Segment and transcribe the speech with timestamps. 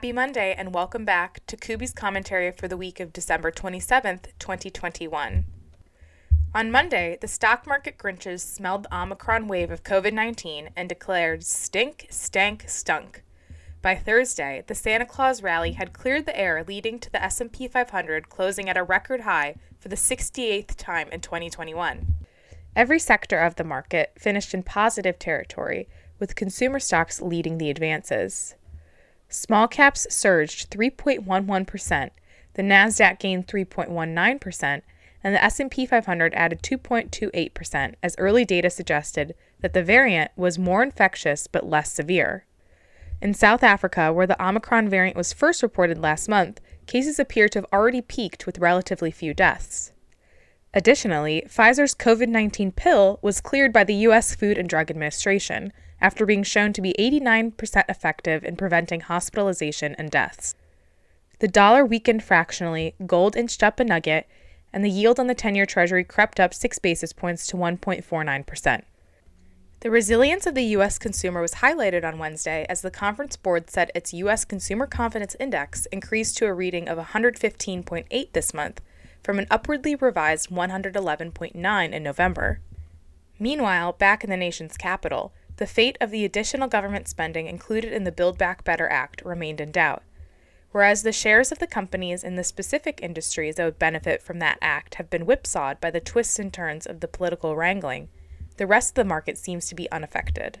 [0.00, 5.44] Happy Monday and welcome back to Kuby's commentary for the week of December 27th, 2021.
[6.54, 11.44] On Monday, the stock market Grinches smelled the Omicron wave of COVID 19 and declared
[11.44, 13.22] stink, stank, stunk.
[13.82, 18.30] By Thursday, the Santa Claus rally had cleared the air leading to the S&P 500
[18.30, 22.14] closing at a record high for the 68th time in 2021.
[22.74, 28.54] Every sector of the market finished in positive territory, with consumer stocks leading the advances.
[29.30, 32.10] Small caps surged 3.11%,
[32.54, 34.82] the Nasdaq gained 3.19%,
[35.22, 40.82] and the S&P 500 added 2.28% as early data suggested that the variant was more
[40.82, 42.44] infectious but less severe.
[43.22, 47.58] In South Africa, where the Omicron variant was first reported last month, cases appear to
[47.58, 49.92] have already peaked with relatively few deaths.
[50.74, 54.34] Additionally, Pfizer's COVID 19 pill was cleared by the U.S.
[54.34, 60.10] Food and Drug Administration after being shown to be 89% effective in preventing hospitalization and
[60.10, 60.54] deaths.
[61.40, 64.26] The dollar weakened fractionally, gold inched up a nugget,
[64.72, 68.82] and the yield on the 10 year Treasury crept up 6 basis points to 1.49%.
[69.80, 70.98] The resilience of the U.S.
[70.98, 74.44] consumer was highlighted on Wednesday as the conference board said its U.S.
[74.44, 78.82] Consumer Confidence Index increased to a reading of 115.8 this month
[79.24, 82.60] from an upwardly revised 111.9 in November.
[83.38, 88.04] Meanwhile, back in the nation's capital, the fate of the additional government spending included in
[88.04, 90.02] the Build Back Better Act remained in doubt.
[90.72, 94.56] Whereas the shares of the companies in the specific industries that would benefit from that
[94.62, 98.08] act have been whipsawed by the twists and turns of the political wrangling,
[98.56, 100.60] the rest of the market seems to be unaffected.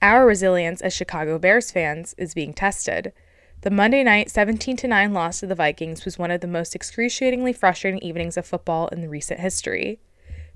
[0.00, 3.12] Our resilience as Chicago Bears fans is being tested.
[3.60, 7.52] The Monday night 17 9 loss to the Vikings was one of the most excruciatingly
[7.52, 10.00] frustrating evenings of football in recent history.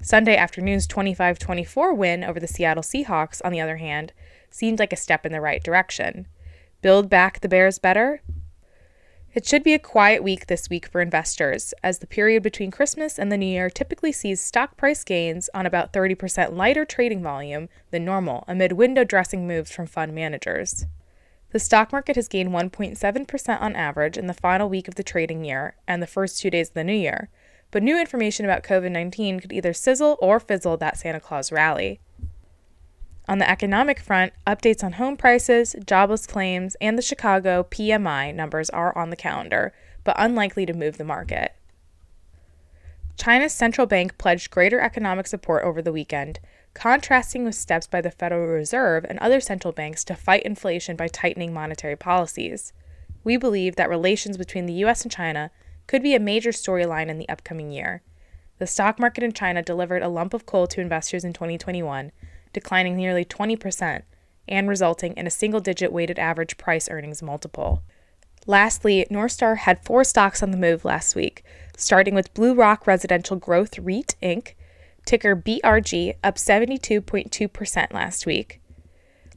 [0.00, 4.12] Sunday afternoon's 25 24 win over the Seattle Seahawks, on the other hand,
[4.50, 6.26] seemed like a step in the right direction.
[6.82, 8.22] Build back the Bears better?
[9.34, 13.18] It should be a quiet week this week for investors, as the period between Christmas
[13.18, 17.68] and the New Year typically sees stock price gains on about 30% lighter trading volume
[17.90, 20.86] than normal amid window dressing moves from fund managers.
[21.50, 25.44] The stock market has gained 1.7% on average in the final week of the trading
[25.44, 27.28] year and the first two days of the new year,
[27.70, 32.00] but new information about COVID 19 could either sizzle or fizzle that Santa Claus rally.
[33.28, 38.70] On the economic front, updates on home prices, jobless claims, and the Chicago PMI numbers
[38.70, 41.54] are on the calendar, but unlikely to move the market.
[43.18, 46.40] China's central bank pledged greater economic support over the weekend,
[46.72, 51.08] contrasting with steps by the Federal Reserve and other central banks to fight inflation by
[51.08, 52.72] tightening monetary policies.
[53.24, 55.50] We believe that relations between the US and China
[55.88, 58.02] could be a major storyline in the upcoming year.
[58.58, 62.12] The stock market in China delivered a lump of coal to investors in 2021
[62.52, 64.02] declining nearly 20%
[64.46, 67.82] and resulting in a single digit weighted average price earnings multiple.
[68.46, 71.44] Lastly, Northstar had four stocks on the move last week,
[71.76, 74.54] starting with Bluerock Residential Growth REIT Inc.,
[75.04, 78.60] ticker BRG, up 72.2% last week.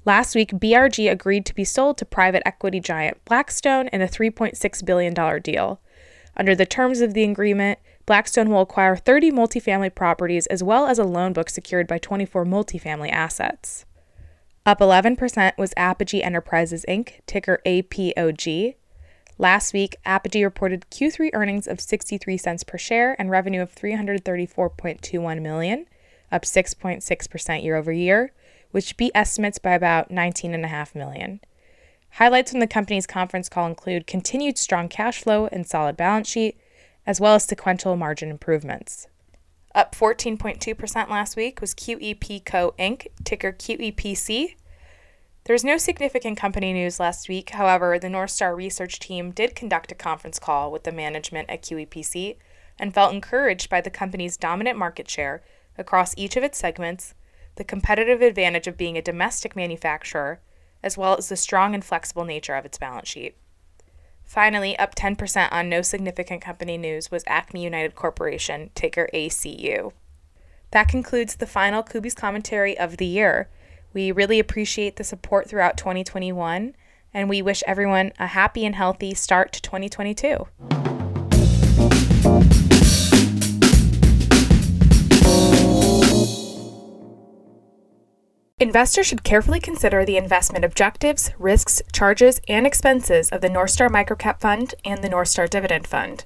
[0.06, 4.86] Last week, BRG agreed to be sold to private equity giant Blackstone in a $3.6
[4.86, 5.80] billion deal.
[6.42, 10.98] Under the terms of the agreement, Blackstone will acquire 30 multifamily properties as well as
[10.98, 13.86] a loan book secured by 24 multifamily assets.
[14.66, 18.74] Up 11% was Apogee Enterprises Inc., ticker APOG.
[19.38, 25.42] Last week, Apogee reported Q3 earnings of 63 cents per share and revenue of 334.21
[25.44, 25.86] million,
[26.32, 28.32] up 6.6% year over year,
[28.72, 31.40] which beat estimates by about 19.5 million.
[32.16, 36.58] Highlights from the company's conference call include continued strong cash flow and solid balance sheet,
[37.06, 39.08] as well as sequential margin improvements.
[39.74, 42.74] Up 14.2% last week was QEP Co.
[42.78, 44.56] Inc., ticker QEPC.
[45.46, 47.52] There was no significant company news last week.
[47.52, 52.36] However, the Northstar research team did conduct a conference call with the management at QEPC
[52.78, 55.42] and felt encouraged by the company's dominant market share
[55.78, 57.16] across each of its segments,
[57.56, 60.42] the competitive advantage of being a domestic manufacturer,
[60.84, 63.36] as well as the strong and flexible nature of its balance sheet.
[64.24, 69.92] Finally, up 10% on no significant company news was Acme United Corporation, ticker ACU.
[70.72, 73.50] That concludes the final Kuby's commentary of the year.
[73.94, 76.76] We really appreciate the support throughout 2021,
[77.14, 80.48] and we wish everyone a happy and healthy start to 2022.
[88.62, 94.40] Investors should carefully consider the investment objectives, risks, charges, and expenses of the Northstar Microcap
[94.40, 96.26] Fund and the Northstar Dividend Fund.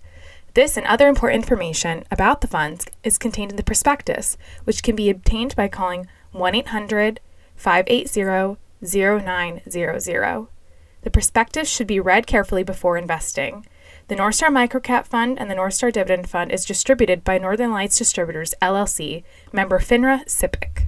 [0.54, 4.98] This and other important information about the funds is contained in the prospectus, which can
[4.98, 7.22] be obtained by calling 1 800
[7.56, 10.48] 580 0900.
[11.04, 13.66] The prospectus should be read carefully before investing.
[14.10, 18.54] The Northstar Microcap Fund and the Northstar Dividend Fund is distributed by Northern Lights Distributors,
[18.62, 19.24] LLC,
[19.54, 20.88] member FINRA SIPC.